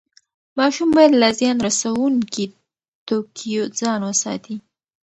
[0.57, 2.45] ماشوم باید له زیان رسوونکي
[3.07, 4.55] توکیو ځان وساتي.